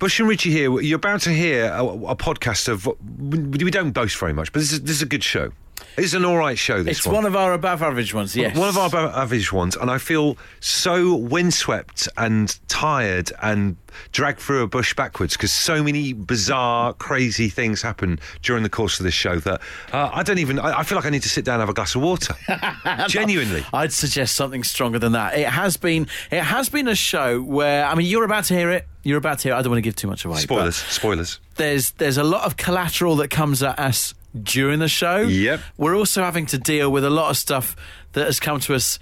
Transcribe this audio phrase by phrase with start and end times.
[0.00, 0.80] Bush and Richie here.
[0.80, 2.88] You're about to hear a, a podcast of.
[3.20, 5.52] We don't boast very much, but this is this is a good show.
[5.96, 6.82] It's an all right show.
[6.82, 6.90] This one.
[6.90, 7.14] It's one.
[7.16, 8.56] one of our above average ones, yes.
[8.56, 13.76] One of our above average ones, and I feel so windswept and tired and
[14.12, 19.00] dragged through a bush backwards because so many bizarre, crazy things happen during the course
[19.00, 19.60] of this show that
[19.92, 20.58] uh, I don't even.
[20.58, 22.34] I, I feel like I need to sit down and have a glass of water.
[23.08, 23.64] Genuinely.
[23.72, 25.38] I'd suggest something stronger than that.
[25.38, 28.70] It has been it has been a show where I mean you're about to hear
[28.70, 28.86] it.
[29.02, 29.58] You're about to hear it.
[29.58, 30.38] I don't want to give too much away.
[30.40, 30.76] Spoilers.
[30.76, 31.40] Spoilers.
[31.56, 35.18] There's there's a lot of collateral that comes at us during the show.
[35.20, 35.60] Yep.
[35.76, 37.76] We're also having to deal with a lot of stuff
[38.12, 38.98] that has come to us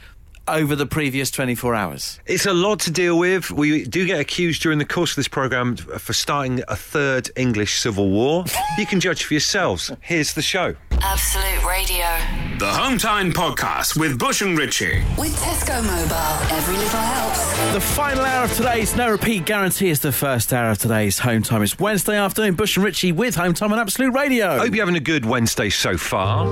[0.47, 2.21] over the previous 24 hours.
[2.27, 3.51] It's a lot to deal with.
[3.51, 7.81] We do get accused during the course of this programme for starting a third English
[7.81, 8.45] civil war.
[8.79, 9.91] you can judge for yourselves.
[10.01, 10.75] Here's the show.
[11.03, 12.48] Absolute Radio.
[12.59, 15.05] The Hometime Podcast with Bush and Ritchie.
[15.17, 17.73] With Tesco Mobile, every little helps.
[17.73, 21.43] The final hour of today's No Repeat Guarantee is the first hour of today's Home
[21.43, 21.63] Time.
[21.63, 22.55] It's Wednesday afternoon.
[22.57, 24.59] Bush and Richie with Home Time on Absolute Radio.
[24.59, 26.49] Hope you're having a good Wednesday so far.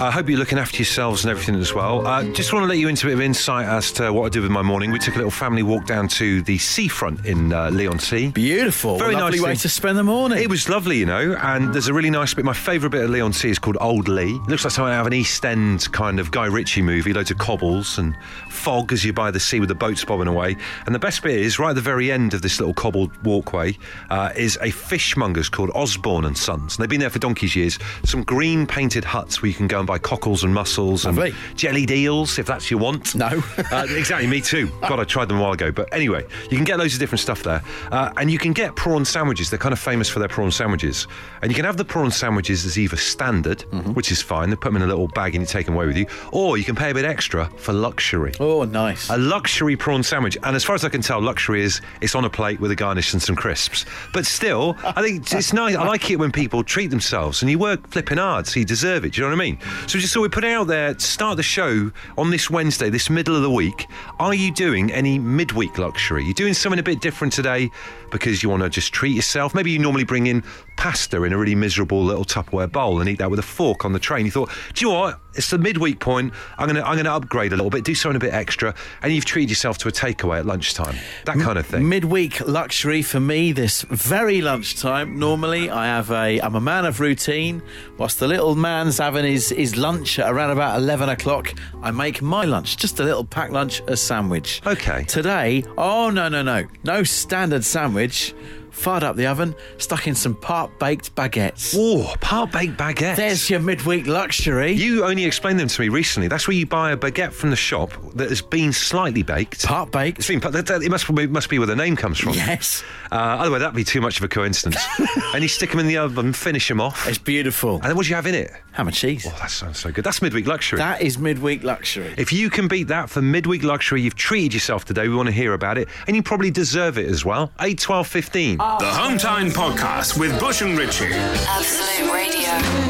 [0.00, 2.06] I hope you're looking after yourselves and everything as well.
[2.06, 4.28] Uh, just want to let you into a bit of insight as to what I
[4.28, 4.92] did with my morning.
[4.92, 8.28] We took a little family walk down to the seafront in uh, Leigh-on-Sea.
[8.28, 8.98] Beautiful.
[8.98, 9.58] Very Lovely nice way thing.
[9.60, 10.38] to spend the morning.
[10.38, 12.44] It was lovely, you know, and there's a really nice bit.
[12.44, 14.34] My favourite bit of Leigh-on-Sea is called Old Leigh.
[14.34, 17.14] It looks like someone out of an East End kind of Guy Ritchie movie.
[17.14, 18.14] Loads of cobbles and
[18.50, 20.54] fog as you're by the sea with the boats bobbing away.
[20.84, 23.78] And the best bit is right at the very end of this little cobbled walkway
[24.10, 26.76] uh, is a fishmonger's called Osborne and Sons.
[26.76, 27.78] And they've been there for donkey's years.
[28.04, 31.34] Some green painted huts where you can go and buy cockles and mussels and Lovely.
[31.56, 33.14] jellied eels if that's your want.
[33.14, 33.26] No.
[33.72, 34.68] uh, exactly, me too.
[34.82, 35.72] God, I tried them a while ago.
[35.72, 37.62] But anyway, you can get loads of different stuff there.
[37.90, 39.48] Uh, and you can get prawn sandwiches.
[39.48, 41.06] They're kind of famous for their prawn sandwiches.
[41.40, 43.92] And you can have the prawn sandwiches as either standard, Mm-hmm.
[43.92, 44.50] which is fine.
[44.50, 46.06] They put them in a little bag and you take them away with you.
[46.32, 48.32] Or you can pay a bit extra for luxury.
[48.40, 49.08] oh, nice.
[49.10, 52.24] A luxury prawn sandwich, and as far as I can tell, luxury is it's on
[52.24, 53.84] a plate with a garnish and some crisps.
[54.12, 55.76] But still, I think it's nice.
[55.76, 59.04] I like it when people treat themselves, and you work flipping hard, so you deserve
[59.04, 59.12] it.
[59.12, 59.58] Do you know what I mean?
[59.86, 63.10] So just so we put it out there start the show on this Wednesday, this
[63.10, 63.86] middle of the week.
[64.18, 66.24] Are you doing any midweek luxury?
[66.24, 67.70] You're doing something a bit different today
[68.10, 69.54] because you want to just treat yourself.
[69.54, 70.42] Maybe you normally bring in
[70.78, 73.92] pasta in a really miserable little Tupperware bowl and eat that with a fork on
[73.92, 74.24] the train.
[74.24, 75.20] You thought, do you know what?
[75.34, 76.32] It's the midweek point.
[76.56, 79.24] I'm gonna I'm gonna upgrade a little bit, do something a bit extra, and you've
[79.24, 80.96] treated yourself to a takeaway at lunchtime.
[81.26, 81.88] That kind of thing.
[81.88, 85.18] Midweek luxury for me this very lunchtime.
[85.18, 86.40] Normally, I have a.
[86.40, 87.62] I'm a man of routine.
[87.98, 92.20] Whilst the little man's having his his lunch at around about eleven o'clock, I make
[92.22, 94.60] my lunch, just a little packed lunch, a sandwich.
[94.66, 95.04] Okay.
[95.04, 98.34] Today, oh no no no, no standard sandwich.
[98.78, 101.74] Fired up the oven, stuck in some part baked baguettes.
[101.76, 103.16] Oh, part baked baguettes.
[103.16, 104.72] There's your midweek luxury.
[104.72, 106.28] you only explained them to me recently.
[106.28, 109.66] That's where you buy a baguette from the shop that has been slightly baked.
[109.66, 110.18] part baked.
[110.20, 112.34] It's been, it must be, must be where the name comes from.
[112.34, 114.80] Yes, Uh, otherwise, that'd be too much of a coincidence.
[115.34, 117.08] and you stick them in the oven, finish them off.
[117.08, 117.74] it's beautiful.
[117.76, 118.52] And then what do you have in it?
[118.72, 119.26] Ham and cheese.
[119.26, 120.04] Oh, that sounds so good.
[120.04, 120.78] That's midweek luxury.
[120.78, 122.14] That is midweek luxury.
[122.16, 125.08] If you can beat that for midweek luxury, you've treated yourself today.
[125.08, 125.88] We want to hear about it.
[126.06, 127.50] And you probably deserve it as well.
[127.60, 128.60] 8, 12, 15.
[128.76, 131.06] The Home Time Podcast with Bush and Ritchie.
[131.10, 132.37] Absolute Radio.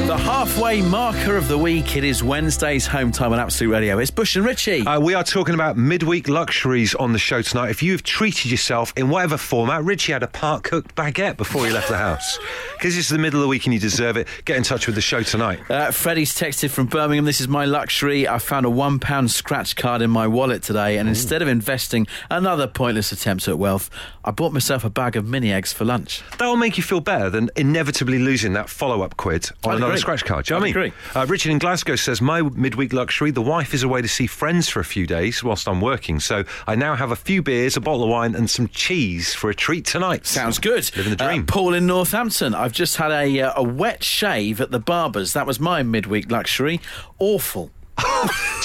[0.08, 1.94] The halfway marker of the week.
[1.94, 3.98] It is Wednesday's home time on Absolute Radio.
[3.98, 4.80] It's Bush and Richie.
[4.80, 7.68] Uh, we are talking about midweek luxuries on the show tonight.
[7.68, 11.72] If you've treated yourself in whatever format, Richie had a part cooked baguette before he
[11.72, 12.38] left the house.
[12.78, 14.94] Because it's the middle of the week and you deserve it, get in touch with
[14.94, 15.58] the show tonight.
[15.68, 17.24] Uh, Freddie's texted from Birmingham.
[17.24, 18.28] This is my luxury.
[18.28, 22.06] I found a one pound scratch card in my wallet today, and instead of investing
[22.30, 23.90] another pointless attempt at wealth,
[24.24, 26.22] I bought myself a bag of mini eggs for lunch.
[26.38, 29.92] That'll make you feel better than inevitably losing that follow up quid on I'd another
[29.92, 30.00] agree.
[30.00, 30.44] scratch card.
[30.46, 30.92] Do you know I'd what I mean?
[30.92, 31.20] agree.
[31.20, 34.68] Uh, Richard in Glasgow says, My midweek luxury, the wife is away to see friends
[34.68, 36.20] for a few days whilst I'm working.
[36.20, 39.50] So I now have a few beers, a bottle of wine, and some cheese for
[39.50, 40.26] a treat tonight.
[40.26, 40.88] Sounds good.
[40.96, 41.44] Living the Uh, dream.
[41.46, 42.54] Paul in Northampton.
[42.54, 45.32] I've just had a uh, a wet shave at the barber's.
[45.32, 46.80] That was my midweek luxury.
[47.18, 47.72] Awful.
[47.98, 48.04] Do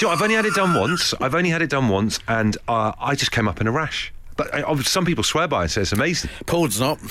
[0.00, 1.12] you know, I've only had it done once.
[1.20, 4.12] I've only had it done once, and uh, I just came up in a rash.
[4.36, 6.30] But uh, some people swear by it and say it's amazing.
[6.46, 6.98] Paul's not.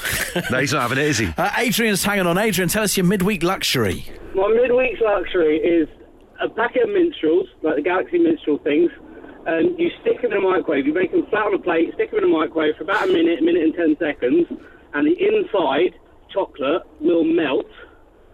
[0.52, 1.28] No, he's not having it, is he?
[1.38, 2.38] uh, Adrian's hanging on.
[2.38, 4.06] Adrian, tell us your midweek luxury.
[4.36, 5.88] My midweek's luxury is
[6.42, 8.92] a packet of minstrels, like the Galaxy minstrel things,
[9.46, 10.86] and you stick them in a microwave.
[10.88, 13.14] You make them flat on a plate, stick them in a microwave for about a
[13.14, 14.48] minute, a minute and ten seconds,
[14.94, 15.94] and the inside
[16.34, 17.68] chocolate will melt,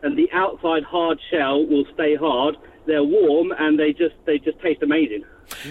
[0.03, 2.55] and the outside hard shell will stay hard.
[2.87, 5.23] They're warm and they just they just taste amazing.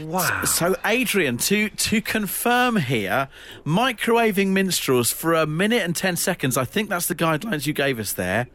[0.03, 0.45] Wow.
[0.45, 3.29] So, Adrian, to to confirm here,
[3.65, 6.57] microwaving minstrels for a minute and ten seconds.
[6.57, 8.49] I think that's the guidelines you gave us there.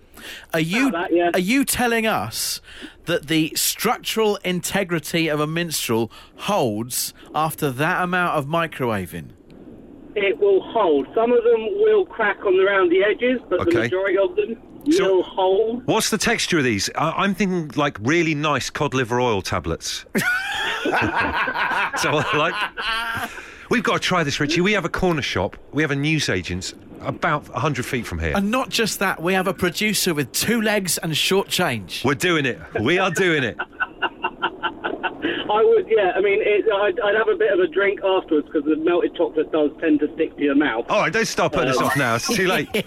[0.53, 1.31] Are you that, yeah.
[1.33, 2.61] are you telling us
[3.05, 9.29] that the structural integrity of a minstrel holds after that amount of microwaving?
[10.15, 11.07] it will hold.
[11.15, 13.71] Some of them will crack on around the edges, but Okay.
[13.71, 14.55] the majority of them
[14.91, 15.87] So- will hold.
[15.87, 16.89] What's the texture of these?
[16.95, 20.05] I- I'm thinking like really nice cod liver oil tablets.
[21.97, 22.53] so like,
[23.69, 24.61] we've got to try this, Richie.
[24.61, 25.57] We have a corner shop.
[25.71, 28.33] We have a newsagent about 100 feet from here.
[28.35, 32.03] And not just that, we have a producer with two legs and short change.
[32.05, 32.59] We're doing it.
[32.81, 33.57] We are doing it.
[35.53, 36.11] I would, yeah.
[36.15, 39.15] I mean, it, I'd, I'd have a bit of a drink afterwards because the melted
[39.15, 40.85] chocolate does tend to stick to your mouth.
[40.89, 42.15] All right, don't start putting us um, off now.
[42.15, 42.69] It's too late.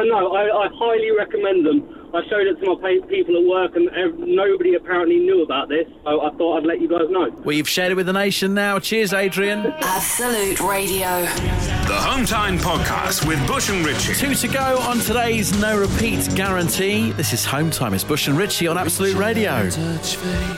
[0.00, 1.99] But no, I, I highly recommend them.
[2.12, 5.68] I showed it to my pa- people at work, and ev- nobody apparently knew about
[5.68, 5.86] this.
[6.04, 7.30] So I thought I'd let you guys know.
[7.44, 8.78] Well, you've shared it with the nation now.
[8.80, 9.66] Cheers, Adrian.
[9.80, 11.08] Absolute Radio.
[11.86, 14.14] The Home Time Podcast with Bush and Richie.
[14.14, 17.10] Two to go on today's no repeat guarantee.
[17.12, 17.94] This is Home Time.
[17.94, 19.68] It's Bush and Richie on Absolute Radio.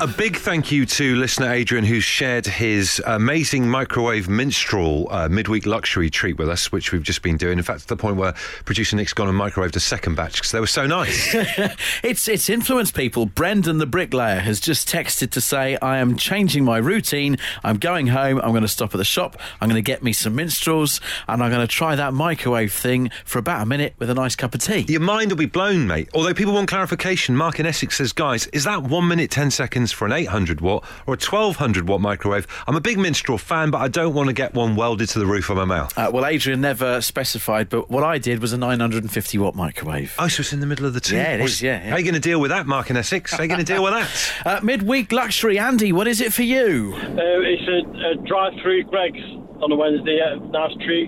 [0.00, 5.64] A big thank you to listener Adrian, who shared his amazing microwave minstrel uh, midweek
[5.66, 7.58] luxury treat with us, which we've just been doing.
[7.58, 8.32] In fact, to the point where
[8.64, 11.34] producer Nick's gone and microwaved a second batch because they were so nice.
[12.02, 13.26] It's it's influenced people.
[13.26, 17.36] Brendan the bricklayer has just texted to say, I am changing my routine.
[17.62, 18.40] I'm going home.
[18.42, 19.38] I'm going to stop at the shop.
[19.60, 23.10] I'm going to get me some minstrels and I'm going to try that microwave thing
[23.24, 24.84] for about a minute with a nice cup of tea.
[24.88, 26.08] Your mind will be blown, mate.
[26.14, 29.92] Although people want clarification, Mark in Essex says, guys, is that one minute, 10 seconds
[29.92, 32.46] for an 800 watt or a 1200 watt microwave?
[32.66, 35.26] I'm a big minstrel fan, but I don't want to get one welded to the
[35.26, 35.96] roof of my mouth.
[35.96, 40.14] Uh, well, Adrian never specified, but what I did was a 950 watt microwave.
[40.18, 41.16] Oh, so it's in the middle of the two.
[41.16, 41.90] Yeah, it is, yeah, yeah.
[41.90, 43.32] How are you going to deal with that, Mark in Essex?
[43.32, 44.08] How are you going to deal with that?
[44.44, 46.94] Uh, midweek luxury, Andy, what is it for you?
[46.96, 49.20] Uh, it's a, a drive-through Greggs
[49.62, 51.06] on a Wednesday at Nice Tree.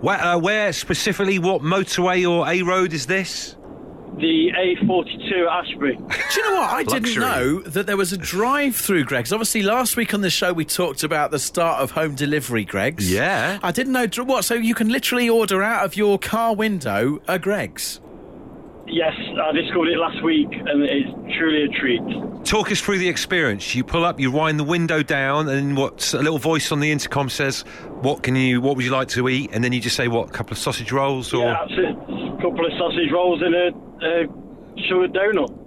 [0.00, 3.56] Where, uh, where specifically, what motorway or A road is this?
[4.18, 4.50] The
[4.82, 5.96] A42 Ashbury.
[5.96, 6.70] Do you know what?
[6.70, 9.32] I didn't know that there was a drive through Greggs.
[9.32, 13.10] Obviously, last week on the show, we talked about the start of home delivery Greggs.
[13.10, 13.58] Yeah.
[13.62, 14.06] I didn't know.
[14.24, 14.44] What?
[14.44, 18.00] So you can literally order out of your car window a Greggs?
[18.86, 22.00] Yes, uh, I discovered it last week, and it's truly a treat.
[22.44, 23.74] Talk us through the experience.
[23.74, 26.90] You pull up, you wind the window down, and what a little voice on the
[26.92, 27.62] intercom says,
[28.02, 28.60] "What can you?
[28.60, 30.28] What would you like to eat?" And then you just say, "What?
[30.28, 31.96] A couple of sausage rolls?" Or Yeah, that's it.
[31.96, 33.68] A couple of sausage rolls and a,
[34.06, 34.26] a
[34.88, 35.60] sugar donut.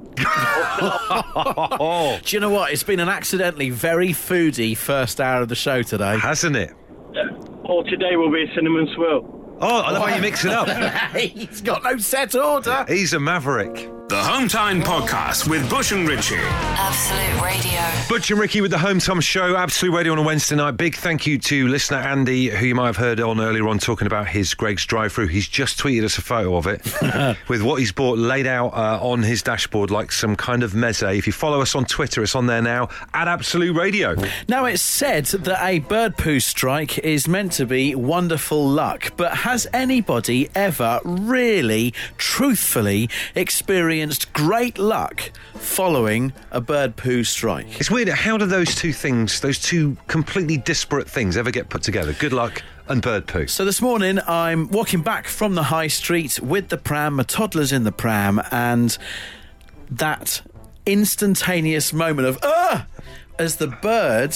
[1.80, 2.72] oh, Do you know what?
[2.72, 6.18] It's been an accidentally very foodie first hour of the show today.
[6.20, 6.74] hasn't it?
[7.64, 9.34] Or today will be a cinnamon swirl.
[9.60, 10.68] Oh, I love how you mix it up.
[11.16, 12.86] He's got no set order.
[12.88, 13.92] He's a maverick.
[14.10, 16.38] The Home Time Podcast with Bush and Richie.
[16.40, 17.82] Absolute Radio.
[18.08, 20.78] Butch and Ricky with the Home Time Show, Absolute Radio on a Wednesday night.
[20.78, 24.08] Big thank you to listener Andy, who you might have heard on earlier on talking
[24.08, 25.28] about his Greggs drive-through.
[25.28, 26.86] He's just tweeted us a photo of it
[27.50, 31.18] with what he's bought laid out uh, on his dashboard like some kind of meze.
[31.18, 34.16] If you follow us on Twitter, it's on there now at Absolute Radio.
[34.48, 39.34] Now, it's said that a bird poo strike is meant to be wonderful luck, but
[39.48, 47.80] has anybody ever really, truthfully experienced great luck following a bird poo strike?
[47.80, 48.10] It's weird.
[48.10, 52.12] How do those two things, those two completely disparate things, ever get put together?
[52.12, 53.48] Good luck and bird poo.
[53.48, 57.72] So this morning, I'm walking back from the high street with the pram, my toddler's
[57.72, 58.98] in the pram, and
[59.90, 60.42] that
[60.86, 62.86] instantaneous moment of, ah,
[63.40, 64.36] as the bird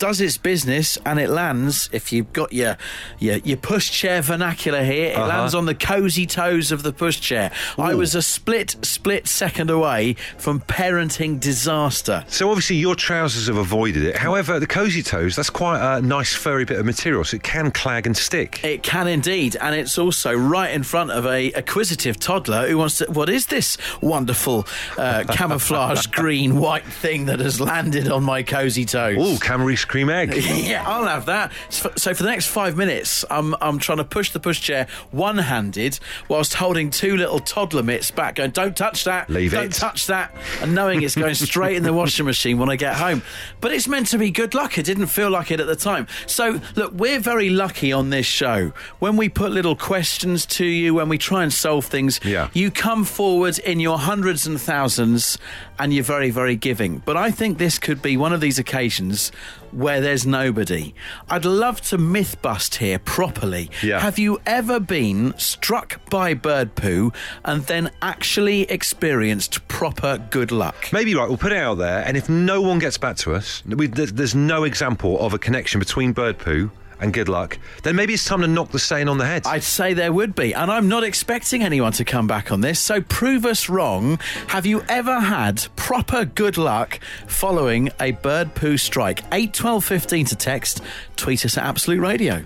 [0.00, 2.76] does its business and it lands, if you've got your,
[3.20, 5.28] your, your pushchair vernacular here, it Uh-huh.
[5.28, 7.52] lands on the cozy toes of the pushchair.
[7.78, 12.24] I was a split, split second away from parenting disaster.
[12.28, 14.16] So obviously your trousers have avoided it.
[14.16, 17.70] However, the cozy toes, that's quite a nice furry bit of material, so it can
[17.70, 18.64] clag and stick.
[18.64, 22.98] It can indeed, and it's also right in front of a acquisitive toddler who wants
[22.98, 23.06] to.
[23.06, 28.86] What is this wonderful uh, camouflage green white thing that has landed on my cozy
[28.86, 29.18] toes?
[29.18, 30.30] Ooh, Cadbury's cream egg.
[30.70, 31.50] Yeah, I'll have that.
[31.68, 36.54] So for the next five minutes, I'm I'm trying to push the pushchair one-handed whilst
[36.54, 40.32] holding two little toddler mitts back, going, "Don't touch that, Leave don't it." touch that,"
[40.62, 43.22] and knowing it's going straight in the washing machine when I get home.
[43.60, 44.78] But it's meant to be good luck.
[44.78, 46.06] It didn't feel like it at the time.
[46.26, 50.94] So look, we're very lucky on this show when we put little questions to you,
[50.94, 52.20] when we try and solve things.
[52.24, 52.48] Yeah.
[52.52, 55.36] you come forward in your hundreds and thousands,
[55.80, 57.02] and you're very very giving.
[57.04, 59.32] But I think this could be one of these occasions
[59.72, 60.94] where there's nobody.
[61.28, 63.70] I'd love to myth bust here properly.
[63.82, 64.00] Yeah.
[64.00, 67.12] Have you ever been struck by bird poo
[67.44, 70.92] and then actually experienced proper good luck?
[70.92, 71.28] Maybe right.
[71.28, 74.12] We'll put it out there, and if no one gets back to us, we, there's,
[74.12, 76.70] there's no example of a connection between bird poo
[77.00, 79.46] and good luck, then maybe it's time to knock the saying on the head.
[79.46, 82.78] I'd say there would be, and I'm not expecting anyone to come back on this.
[82.78, 84.18] So prove us wrong.
[84.48, 89.22] Have you ever had proper good luck following a bird poo strike?
[89.32, 90.82] Eight twelve fifteen to text.
[91.16, 92.42] Tweet us at Absolute Radio.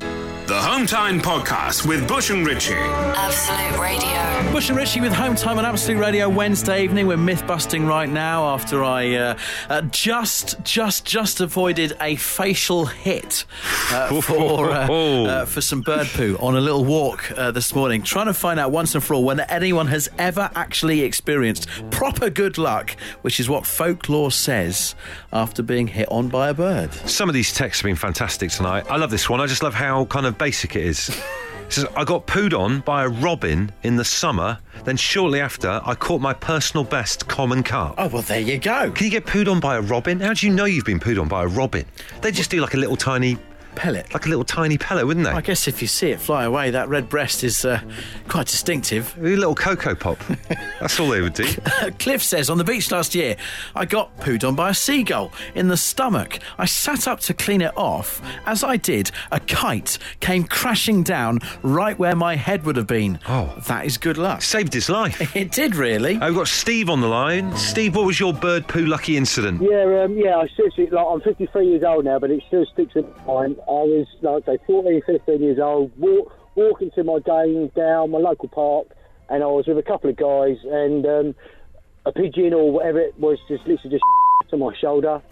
[0.46, 2.74] The Home Time Podcast with Bush and Ritchie.
[2.74, 4.52] Absolute Radio.
[4.52, 7.06] Bush and Richie with Home Time on Absolute Radio Wednesday evening.
[7.06, 9.38] We're myth busting right now after I uh,
[9.70, 13.46] uh, just, just, just avoided a facial hit
[13.90, 18.02] uh, for uh, uh, for some bird poo on a little walk uh, this morning,
[18.02, 22.28] trying to find out once and for all when anyone has ever actually experienced proper
[22.28, 24.94] good luck, which is what folklore says
[25.32, 26.92] after being hit on by a bird.
[26.92, 28.84] Some of these texts have been fantastic tonight.
[28.90, 29.40] I love this one.
[29.40, 31.08] I just love how kind of basic it is.
[31.08, 34.58] It says, I got pooed on by a robin in the summer.
[34.84, 37.94] Then shortly after, I caught my personal best common carp.
[37.96, 38.90] Oh well, there you go.
[38.90, 40.20] Can you get pooed on by a robin?
[40.20, 41.86] How do you know you've been pooed on by a robin?
[42.20, 43.38] They just do like a little tiny,
[43.74, 44.12] Pellet.
[44.14, 45.32] like a little tiny pellet, wouldn't they?
[45.32, 47.80] I guess if you see it fly away, that red breast is uh,
[48.28, 49.16] quite distinctive.
[49.18, 50.18] a little cocoa pop.
[50.80, 51.44] That's all they would do.
[51.98, 53.36] Cliff says on the beach last year,
[53.74, 56.38] I got pooed on by a seagull in the stomach.
[56.58, 58.20] I sat up to clean it off.
[58.46, 63.18] As I did, a kite came crashing down right where my head would have been.
[63.28, 63.54] Oh.
[63.66, 64.42] that is good luck.
[64.42, 65.20] Saved his life.
[65.34, 66.16] It did really.
[66.16, 67.56] Uh, We've got Steve on the line.
[67.56, 69.60] Steve, what was your bird poo lucky incident?
[69.60, 70.36] Yeah, um, yeah.
[70.36, 73.56] I seriously, like, I'm 53 years old now, but it still sticks in my mind.
[73.68, 78.18] I was, like, say, 14, 15 years old, walk, walking to my game down my
[78.18, 78.88] local park,
[79.28, 81.34] and I was with a couple of guys, and um,
[82.06, 84.04] a pigeon or whatever it was just literally just
[84.50, 85.22] to my shoulder.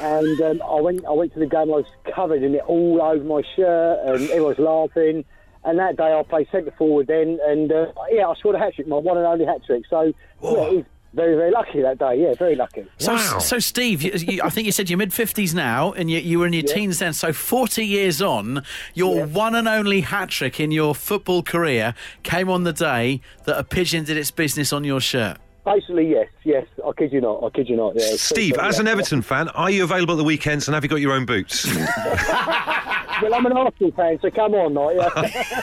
[0.00, 1.72] And um, I went, I went to the game.
[1.72, 1.84] I was
[2.14, 5.24] covered in it all over my shirt, and everyone was laughing.
[5.62, 8.74] And that day, I played centre forward then, and uh, yeah, I scored a hat
[8.74, 9.84] trick, my one and only hat trick.
[9.90, 12.22] So yeah, was very, very lucky that day.
[12.22, 12.86] Yeah, very lucky.
[12.98, 13.38] So, Wow.
[13.38, 16.38] so Steve, you, you, I think you said you're mid 50s now, and you, you
[16.38, 17.12] were in your teens then.
[17.12, 18.62] So 40 years on,
[18.94, 23.58] your one and only hat trick in your football career came on the day that
[23.58, 25.38] a pigeon did its business on your shirt.
[25.64, 26.66] Basically, yes, yes.
[26.86, 27.44] I kid you not.
[27.44, 27.94] I kid you not.
[27.94, 28.16] Yeah.
[28.16, 28.80] Steve, So, as yeah.
[28.82, 31.26] an Everton fan, are you available at the weekends and have you got your own
[31.26, 31.68] boots?
[33.22, 34.96] Well, I'm an Arsenal fan, so come on, mate.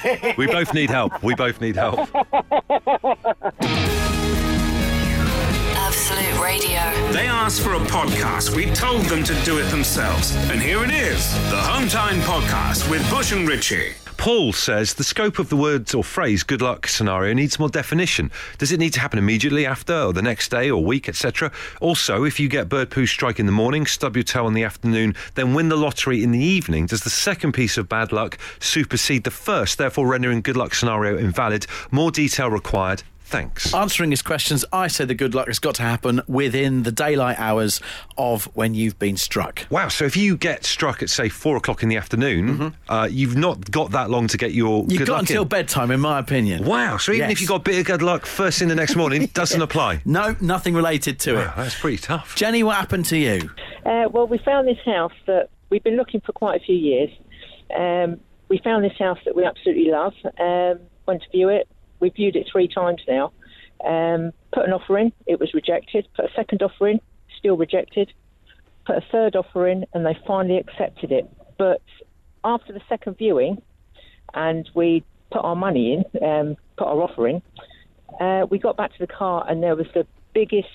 [0.05, 0.35] Yeah.
[0.37, 1.23] we both need help.
[1.23, 2.07] We both need help.
[6.37, 7.11] Absolute Radio.
[7.11, 8.55] They asked for a podcast.
[8.55, 10.35] We told them to do it themselves.
[10.49, 13.93] And here it is the Home Time Podcast with Bush and Ritchie.
[14.17, 18.31] Paul says the scope of the words or phrase good luck scenario needs more definition.
[18.57, 21.51] Does it need to happen immediately after, or the next day, or week, etc.?
[21.81, 24.63] Also, if you get bird poo strike in the morning, stub your toe in the
[24.63, 28.37] afternoon, then win the lottery in the evening, does the second piece of bad luck
[28.59, 31.67] supersede the first, therefore rendering good luck scenario invalid?
[31.91, 33.03] More detail required.
[33.27, 33.73] Thanks.
[33.73, 37.37] Answering his questions, I say the good luck has got to happen within the daylight
[37.37, 37.81] hours
[38.17, 39.67] of when you've been struck.
[39.69, 43.35] Wow, so if you get struck at, say, four o'clock in the afternoon, uh, you've
[43.35, 45.47] not got that long to get your You've good got luck until in.
[45.49, 46.63] bedtime, in my opinion.
[46.63, 47.41] Wow, so even if Yes.
[47.41, 50.01] you got a bit of good luck first thing the next morning, doesn't apply.
[50.05, 51.49] No, nothing related to it.
[51.57, 52.33] That's pretty tough.
[52.37, 53.49] Jenny, what happened to you?
[53.85, 57.09] Uh, well, we found this house that we've been looking for quite a few years.
[57.77, 60.13] Um, we found this house that we absolutely love.
[60.39, 61.67] Um, went to view it.
[61.99, 63.31] We viewed it three times now.
[63.83, 65.11] Um, put an offer in.
[65.25, 66.07] It was rejected.
[66.15, 66.99] Put a second offer in.
[67.37, 68.11] Still rejected.
[68.85, 71.29] Put a third offer in, and they finally accepted it.
[71.57, 71.81] But
[72.43, 73.61] after the second viewing,
[74.33, 77.41] and we put our money in, um, put our offer in,
[78.19, 80.67] uh, we got back to the car, and there was the biggest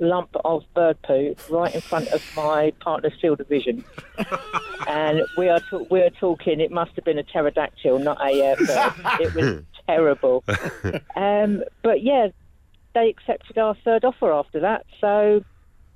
[0.00, 3.84] lump of bird poo right in front of my partner's field of vision.
[4.88, 6.60] and we are we are talking.
[6.60, 9.20] It must have been a pterodactyl, not a uh, bird.
[9.20, 10.44] It was terrible.
[11.16, 12.28] Um, but yeah,
[12.94, 14.86] they accepted our third offer after that.
[15.00, 15.44] So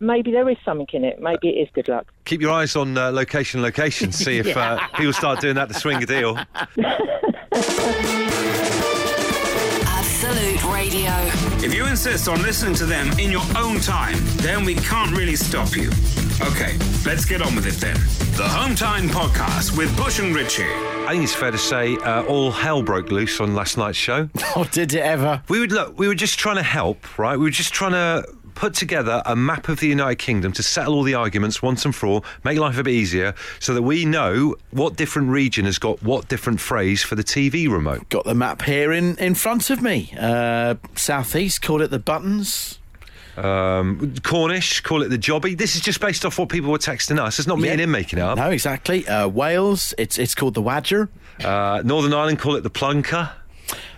[0.00, 1.20] maybe there is something in it.
[1.20, 2.12] Maybe it is good luck.
[2.24, 4.12] Keep your eyes on uh, location, location.
[4.24, 6.38] See if uh, people start doing that to swing a deal.
[9.86, 11.12] Absolute Radio.
[11.64, 15.36] If you insist on listening to them in your own time, then we can't really
[15.36, 15.90] stop you.
[16.42, 17.96] Okay, let's get on with it then.
[18.36, 20.93] The Home Time Podcast with Bush and Ritchie.
[21.04, 24.30] I think it's fair to say uh, all hell broke loose on last night's show.
[24.56, 25.42] Oh, did it ever?
[25.48, 25.98] We would look.
[25.98, 27.36] We were just trying to help, right?
[27.36, 30.94] We were just trying to put together a map of the United Kingdom to settle
[30.94, 34.04] all the arguments once and for all, make life a bit easier, so that we
[34.04, 38.08] know what different region has got what different phrase for the TV remote.
[38.08, 40.14] Got the map here in, in front of me.
[40.18, 42.78] Uh, Southeast, called it the buttons.
[43.36, 45.56] Um, Cornish, call it the jobby.
[45.56, 47.38] This is just based off what people were texting us.
[47.38, 47.72] It's not me Yeah.
[47.72, 48.36] and him making it up.
[48.38, 49.06] No, exactly.
[49.08, 51.08] Uh, Wales, it's it's called the Wadger.
[51.42, 53.30] Uh, Northern Ireland, call it the plunker.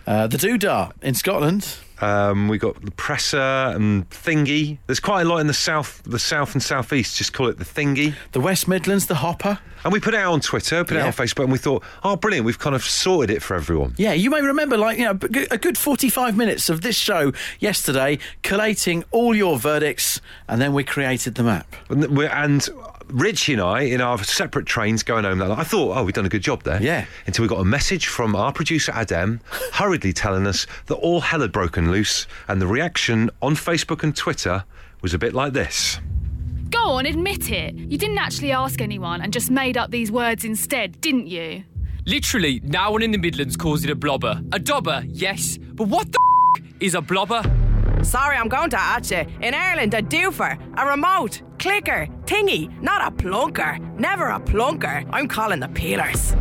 [0.06, 1.76] Uh, the Doodah in Scotland.
[2.00, 4.78] Um, we got the presser and thingy.
[4.86, 7.16] There's quite a lot in the south, the south and southeast.
[7.16, 8.14] Just call it the thingy.
[8.32, 9.58] The West Midlands, the hopper.
[9.84, 11.84] And we put it out on Twitter, put it out on Facebook, and we thought,
[12.02, 13.94] oh, brilliant, we've kind of sorted it for everyone.
[13.96, 15.18] Yeah, you may remember, like, you know,
[15.50, 20.82] a good 45 minutes of this show yesterday, collating all your verdicts, and then we
[20.82, 21.76] created the map.
[21.88, 22.68] And, and
[23.08, 26.14] Richie and I, in our separate trains going home that night, I thought, oh, we've
[26.14, 26.82] done a good job there.
[26.82, 27.06] Yeah.
[27.26, 29.40] Until we got a message from our producer, Adam,
[29.72, 34.16] hurriedly telling us that all hell had broken loose, and the reaction on Facebook and
[34.16, 34.64] Twitter
[35.02, 36.00] was a bit like this.
[36.70, 37.74] Go on, admit it.
[37.74, 41.62] You didn't actually ask anyone and just made up these words instead, didn't you?
[42.06, 44.42] Literally, no one in the Midlands calls it a blobber.
[44.52, 46.18] A dobber, yes, but what the
[46.58, 47.42] f- is a blobber?
[48.02, 49.24] Sorry, I'm going to at you.
[49.40, 53.80] In Ireland, a doofer, a remote, clicker, thingy, not a plunker.
[53.98, 55.08] Never a plunker.
[55.12, 56.34] I'm calling the peelers.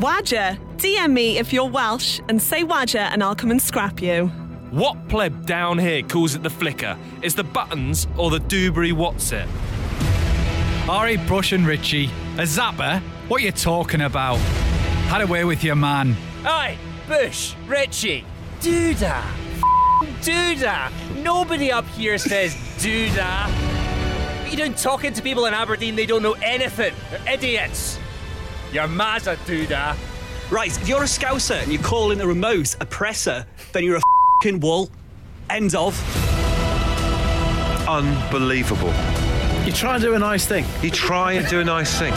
[0.00, 4.26] Wadger, DM me if you're Welsh and say Wadger and I'll come and scrap you.
[4.70, 6.96] What pleb down here calls it the flicker?
[7.22, 9.48] Is the buttons or the Dewberry what's it?
[10.88, 12.06] Alright, Bush and Richie.
[12.36, 13.00] A zapper?
[13.28, 14.36] What you talking about?
[15.08, 16.16] Had away with your man.
[16.44, 18.24] Aye, Bush, Richie,
[18.60, 19.47] do that.
[20.22, 20.92] Do that.
[21.16, 24.48] Nobody up here says do that.
[24.50, 26.94] You don't talking to people in Aberdeen, they don't know anything.
[27.10, 27.98] They're idiots.
[28.72, 29.96] You're a do that.
[30.50, 34.02] Right, if you're a scouser and you're calling the remote a presser, then you're a
[34.42, 34.90] fing wool.
[35.50, 35.94] End of.
[37.86, 38.92] Unbelievable.
[39.64, 40.64] You try and do a nice thing.
[40.82, 42.14] You try and do a nice thing.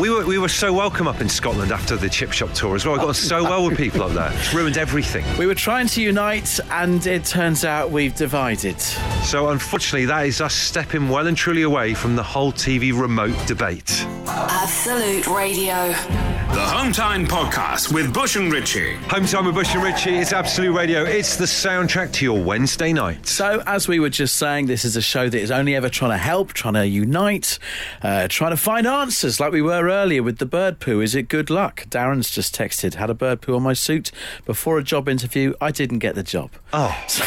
[0.00, 2.84] We were, we were so welcome up in Scotland after the chip shop tour as
[2.84, 2.96] well.
[2.96, 4.32] I got on so well with people up there.
[4.32, 5.24] It's ruined everything.
[5.38, 8.80] We were trying to unite, and it turns out we've divided.
[8.80, 13.36] So, unfortunately, that is us stepping well and truly away from the whole TV remote
[13.46, 14.04] debate.
[14.26, 16.33] Absolute Radio.
[16.54, 18.94] The Hometime Podcast with Bush and Richie.
[19.08, 20.14] Home time with Bush and Richie.
[20.18, 21.02] It's Absolute Radio.
[21.02, 23.26] It's the soundtrack to your Wednesday night.
[23.26, 26.12] So, as we were just saying, this is a show that is only ever trying
[26.12, 27.58] to help, trying to unite,
[28.02, 31.00] uh, trying to find answers, like we were earlier with the bird poo.
[31.00, 31.86] Is it good luck?
[31.88, 34.12] Darren's just texted, had a bird poo on my suit
[34.46, 35.54] before a job interview.
[35.60, 36.50] I didn't get the job.
[36.72, 37.24] Oh, so,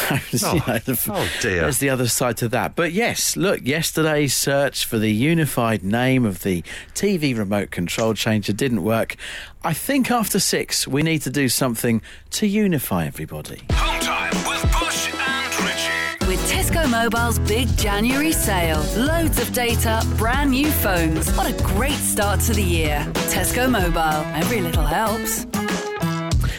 [0.54, 1.60] you know, the- oh dear.
[1.62, 2.74] There's the other side to that.
[2.74, 6.62] But yes, look, yesterday's search for the unified name of the
[6.94, 9.16] TV remote control changer didn't work.
[9.64, 13.62] I think after six, we need to do something to unify everybody.
[13.68, 16.26] Hometime with Bush and Richie.
[16.26, 18.84] With Tesco Mobile's big January sale.
[18.96, 21.30] Loads of data, brand new phones.
[21.36, 23.06] What a great start to the year.
[23.30, 24.24] Tesco Mobile.
[24.34, 25.46] Every little helps.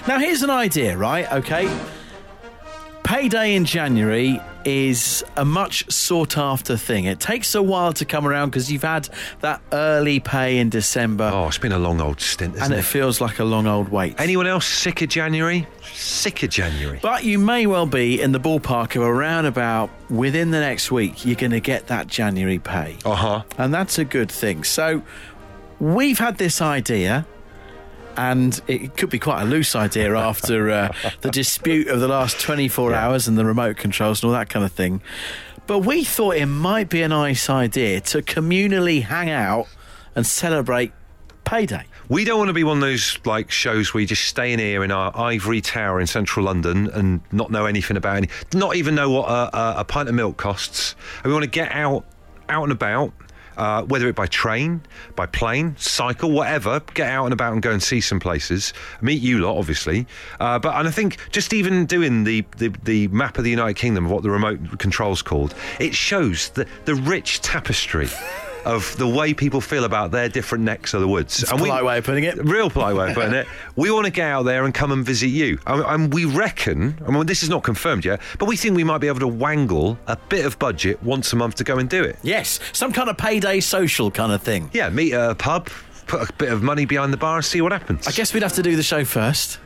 [0.07, 1.31] Now, here's an idea, right?
[1.31, 1.69] Okay.
[3.03, 4.39] Payday in January
[4.69, 7.05] is a much sought after thing.
[7.05, 9.09] It takes a while to come around because you've had
[9.41, 11.29] that early pay in December.
[11.33, 12.85] Oh, it's been a long old stint, and isn't it it?
[12.85, 14.19] feels like a long old wait.
[14.19, 15.67] Anyone else sick of January?
[15.93, 16.99] Sick of January.
[17.01, 21.25] But you may well be in the ballpark of around about within the next week,
[21.25, 22.97] you're going to get that January pay.
[23.05, 23.43] Uh huh.
[23.57, 24.63] And that's a good thing.
[24.63, 25.01] So
[25.79, 27.25] we've had this idea.
[28.17, 32.39] And it could be quite a loose idea after uh, the dispute of the last
[32.39, 35.01] 24 hours and the remote controls and all that kind of thing.
[35.67, 39.67] But we thought it might be a nice idea to communally hang out
[40.15, 40.91] and celebrate
[41.45, 41.83] payday.
[42.09, 44.59] We don't want to be one of those like shows where you just stay in
[44.59, 48.75] here in our ivory tower in central London and not know anything about any, not
[48.75, 50.95] even know what a, a, a pint of milk costs.
[51.17, 52.05] And we want to get out,
[52.49, 53.13] out and about.
[53.59, 54.81] Uh, whether it by train,
[55.17, 58.73] by plane, cycle, whatever, get out and about and go and see some places.
[59.01, 60.07] Meet you lot, obviously.
[60.39, 63.75] Uh, but and I think just even doing the, the the map of the United
[63.75, 68.07] Kingdom what the remote control's called, it shows the the rich tapestry.
[68.69, 71.41] Of the way people feel about their different necks of the woods.
[71.43, 72.37] It's a polite way of putting it.
[72.37, 73.47] Real polite way of putting it.
[73.75, 75.57] We want to get out there and come and visit you.
[75.65, 78.83] And, and we reckon, I mean, this is not confirmed yet, but we think we
[78.83, 81.89] might be able to wangle a bit of budget once a month to go and
[81.89, 82.17] do it.
[82.23, 84.69] Yes, some kind of payday social kind of thing.
[84.73, 85.69] Yeah, meet at a pub,
[86.07, 88.05] put a bit of money behind the bar and see what happens.
[88.07, 89.59] I guess we'd have to do the show first.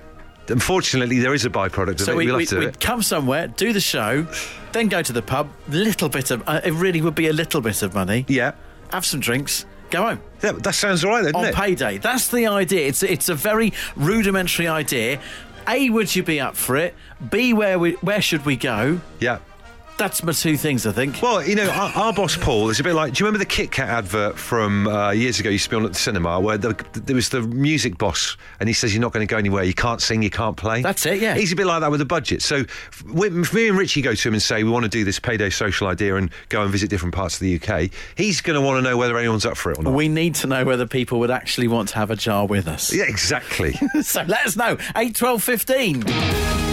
[0.49, 2.15] Unfortunately, there is a byproduct of So it.
[2.17, 2.79] we, we'll we, it.
[2.79, 4.27] come somewhere, do the show,
[4.73, 5.49] then go to the pub.
[5.69, 8.25] Little bit of uh, it really would be a little bit of money.
[8.27, 8.51] Yeah.
[8.93, 9.65] Have some drinks.
[9.89, 10.19] Go home.
[10.43, 11.55] Yeah, that sounds all right, then, On it?
[11.55, 11.97] payday.
[11.97, 12.87] That's the idea.
[12.87, 15.19] It's it's a very rudimentary idea.
[15.67, 16.93] A, would you be up for it?
[17.31, 19.01] B, where we where should we go?
[19.19, 19.39] Yeah.
[19.97, 21.21] That's my two things, I think.
[21.21, 23.13] Well, you know, our, our boss Paul is a bit like.
[23.13, 25.49] Do you remember the Kit Kat advert from uh, years ago?
[25.49, 28.35] You used to be on at the cinema where the, there was the music boss,
[28.59, 29.63] and he says you're not going to go anywhere.
[29.63, 30.81] You can't sing, you can't play.
[30.81, 31.21] That's it.
[31.21, 31.35] Yeah.
[31.35, 32.41] He's a bit like that with a budget.
[32.41, 32.65] So,
[33.05, 35.49] if me and Richie go to him and say we want to do this payday
[35.49, 38.83] social idea and go and visit different parts of the UK, he's going to want
[38.83, 39.93] to know whether anyone's up for it or not.
[39.93, 42.93] We need to know whether people would actually want to have a jar with us.
[42.93, 43.73] Yeah, exactly.
[44.01, 44.77] so let us know.
[44.95, 46.72] 8, 12, 15.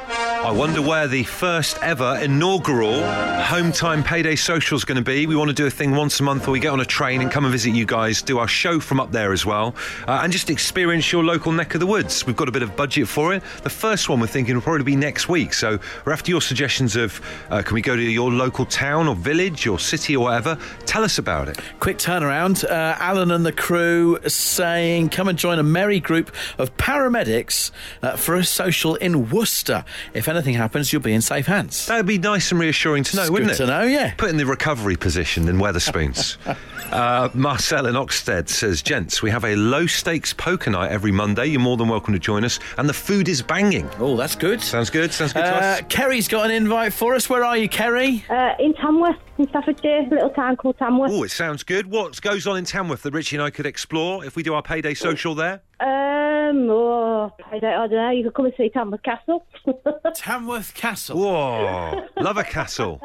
[0.13, 3.01] I wonder where the first ever inaugural
[3.43, 5.25] Home Time Payday Social is going to be.
[5.25, 7.21] We want to do a thing once a month where we get on a train
[7.21, 9.75] and come and visit you guys, do our show from up there as well,
[10.07, 12.25] uh, and just experience your local neck of the woods.
[12.25, 13.43] We've got a bit of budget for it.
[13.63, 15.53] The first one we're thinking will probably be next week.
[15.53, 19.15] So we're after your suggestions of uh, can we go to your local town or
[19.15, 20.57] village or city or whatever?
[20.85, 21.59] Tell us about it.
[21.79, 22.65] Quick turnaround.
[22.65, 27.71] Uh, Alan and the crew saying, come and join a merry group of paramedics
[28.01, 29.85] uh, for a social in Worcester.
[30.13, 31.85] If anything happens, you'll be in safe hands.
[31.85, 33.65] That'd be nice and reassuring to know, It's wouldn't good it?
[33.65, 34.13] to know, yeah.
[34.17, 36.37] Put in the recovery position in Wetherspoons.
[36.91, 41.45] uh, Marcel in Oxted says, Gents, we have a low stakes poker night every Monday.
[41.47, 42.59] You're more than welcome to join us.
[42.77, 43.89] And the food is banging.
[43.99, 44.61] Oh, that's good.
[44.61, 45.11] Sounds good.
[45.13, 45.81] Sounds good to Uh, us.
[45.89, 47.29] Kerry's got an invite for us.
[47.29, 48.23] Where are you, Kerry?
[48.29, 51.11] Uh, in Tamworth, in Staffordshire, a little town called Tamworth.
[51.11, 51.87] Oh, it sounds good.
[51.87, 54.61] What goes on in Tamworth that Richie and I could explore if we do our
[54.63, 55.61] payday social there?
[55.81, 58.09] Um, oh, I don't, I don't know.
[58.11, 59.45] You could come and see Tamworth Castle.
[60.15, 61.17] Tamworth Castle.
[61.19, 63.01] Whoa, love a castle.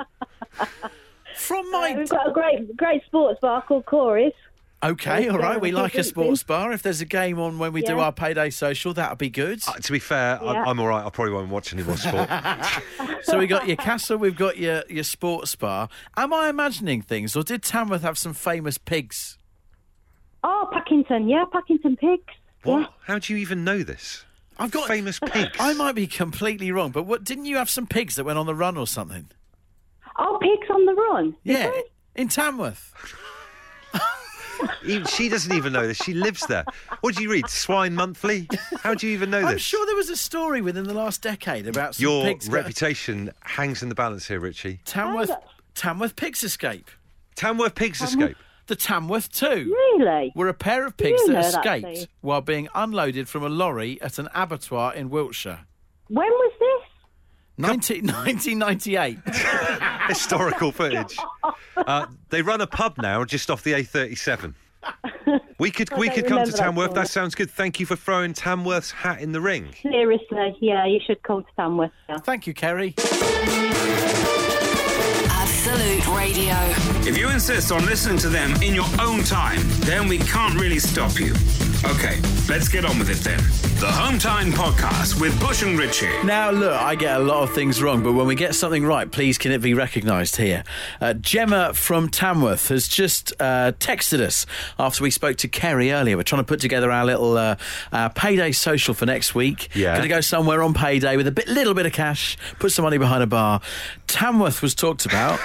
[1.37, 1.95] From my.
[1.97, 4.33] We've got a great, great sports bar called Corey's.
[4.83, 5.59] Okay, all right.
[5.59, 6.71] We like a sports bar.
[6.71, 9.61] If there's a game on when we do our payday social, that'll be good.
[9.67, 10.51] Uh, to be fair, Yeah.
[10.51, 11.05] I'm, I'm all right.
[11.05, 12.29] I probably won't watch any more sport.
[13.23, 15.89] so we got your castle, we've got your your sports bar.
[16.17, 19.39] Am I imagining things, or did Tamworth have some famous pigs?
[20.45, 22.35] Oh, Packington, yeah, Packington Pigs.
[22.63, 22.93] What?
[23.05, 24.25] How do you even know this?
[24.59, 25.57] I've got famous pigs.
[25.61, 28.47] I might be completely wrong, but what didn't you have some pigs that went on
[28.47, 29.29] the run or something?
[30.19, 31.37] Oh, Pigs on the Run.
[31.45, 31.71] Yeah,
[32.15, 32.95] in Tamworth.
[34.87, 35.99] Even- she doesn't even know this.
[35.99, 36.65] She lives there.
[37.03, 37.47] What do you read?
[37.51, 38.49] Swine Monthly?
[38.81, 39.51] How do you even know this?
[39.51, 42.47] I'm sure there was a story within the last decade about some Your pigs.
[42.47, 44.81] that- reputation hangs in the balance here, Richie.
[44.87, 45.31] Tamworth,
[45.75, 46.91] Tamworth Pigs Escape.
[47.35, 48.37] Tamworth Pigs Escape.
[48.67, 49.73] The Tamworth Two.
[49.73, 50.33] Really?
[50.35, 53.49] Were a pair of pigs You that know that, escaped while being unloaded from a
[53.49, 55.61] lorry at an abattoir in Wiltshire.
[56.09, 56.91] When was this?
[57.59, 59.19] 19, 1998.
[60.09, 61.17] Historical footage.
[61.77, 64.55] Uh, they run a pub now just off the A37.
[65.59, 66.95] We could we could come to remember that Tamworth.
[66.95, 67.51] That sounds good.
[67.51, 69.75] Thank you for throwing Tamworth's hat in the ring.
[69.83, 71.91] Seriously, yeah, you should come to Tamworth.
[72.09, 72.19] Yeah.
[72.19, 72.95] Thank you, Kerry.
[75.69, 76.55] Absolute Radio.
[77.09, 80.79] If you insist on listening to them in your own time, then we can't really
[80.79, 81.35] stop you.
[81.85, 83.39] Okay, let's get on with it then.
[83.81, 86.23] The Home Time Podcast with Bush and Ritchie.
[86.25, 89.11] Now, look, I get a lot of things wrong, but when we get something right,
[89.11, 90.63] please can it be recognised here?
[91.01, 94.47] Uh, Gemma from Tamworth has just uh, texted us
[94.79, 96.17] after we spoke to Kerry earlier.
[96.17, 97.57] We're trying to put together our little uh,
[97.93, 99.69] uh, payday social for next week.
[99.75, 99.93] Yeah.
[99.93, 102.85] Going to go somewhere on payday with a bit, little bit of cash, put some
[102.85, 103.61] money behind a bar.
[104.07, 105.39] Tamworth was talked about.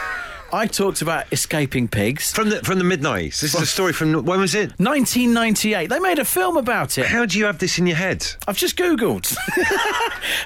[0.54, 2.32] I talked about escaping pigs.
[2.34, 3.40] From the from the mid nineties.
[3.42, 4.72] This is a story from when was it?
[4.80, 5.90] 1998.
[5.90, 7.06] They made a film about it.
[7.06, 8.26] How do you have this in your head?
[8.48, 9.36] I've just Googled.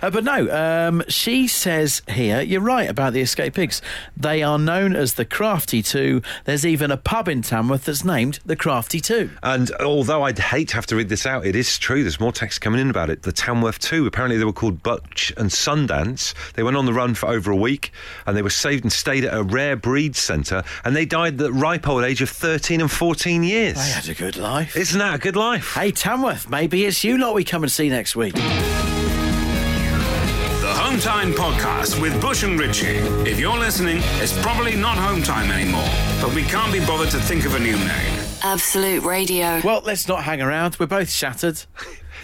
[0.02, 3.82] Uh, but no, um, she says here, you're right about the escaped pigs.
[4.16, 6.22] They are known as the Crafty Two.
[6.46, 9.32] There's even a pub in Tamworth that's named the Crafty Two.
[9.44, 12.04] And although I'd hate to have to read this out, it is true.
[12.04, 13.24] There's more text coming in about it.
[13.24, 14.06] The Tamworth Two.
[14.06, 16.34] Apparently, they were called Butch and Sundance.
[16.54, 17.92] They went on the run for over a week,
[18.26, 20.62] and they were saved and stayed at a rare breed centre.
[20.84, 23.76] And they died at the ripe old age of 13 and 14 years.
[23.76, 24.76] They had a good life.
[24.76, 25.74] Isn't that a good life?
[25.74, 28.34] Hey, Tamworth, maybe it's you lot we come and see next week.
[28.34, 28.42] The
[30.74, 32.98] Home Time Podcast with Bush and Ritchie.
[33.26, 35.88] If you're listening, it's probably not Home Time anymore,
[36.20, 38.20] but we can't be bothered to think of a new name.
[38.44, 39.62] Absolute Radio.
[39.64, 40.76] Well, let's not hang around.
[40.78, 41.62] We're both shattered.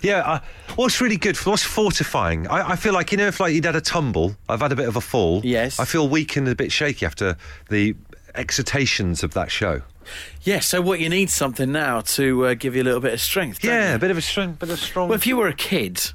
[0.02, 0.40] Yeah, uh,
[0.76, 2.48] what's really good, what's fortifying?
[2.48, 4.76] I, I feel like, you know, if like you'd had a tumble, I've had a
[4.76, 5.42] bit of a fall.
[5.44, 5.80] Yes.
[5.80, 7.38] I feel weak and a bit shaky after
[7.70, 7.96] the
[8.36, 9.82] excitations of that show.
[10.44, 13.22] Yeah, so what you need something now to uh, give you a little bit of
[13.22, 13.64] strength.
[13.64, 13.96] Yeah, you?
[13.96, 15.10] a bit of a strength, bit of strong.
[15.10, 16.12] Well, if you were a kid,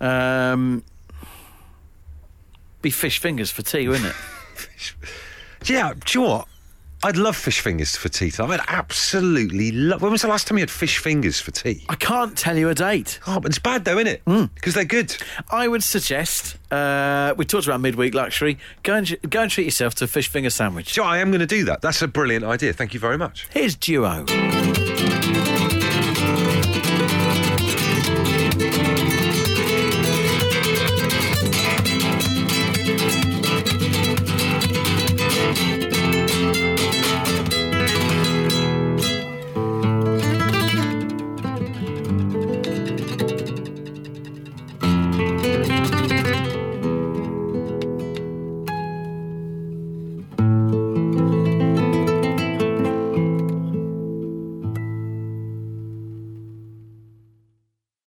[0.00, 0.82] um,
[2.80, 4.16] be fish fingers for tea, wouldn't it?
[5.66, 6.48] Yeah, do you know what?
[7.04, 8.32] I'd love fish fingers for tea.
[8.38, 10.02] I'd absolutely love.
[10.02, 11.84] When was the last time you had fish fingers for tea?
[11.88, 13.18] I can't tell you a date.
[13.26, 14.22] Oh, but it's bad though, isn't it?
[14.26, 14.44] Hmm.
[14.54, 15.16] Because they're good.
[15.50, 18.58] I would suggest uh, we talked about midweek luxury.
[18.84, 20.94] Go and go and treat yourself to a fish finger sandwich.
[20.94, 21.14] Do you know what?
[21.16, 21.82] I am going to do that.
[21.82, 22.72] That's a brilliant idea.
[22.72, 23.48] Thank you very much.
[23.52, 24.24] Here's duo.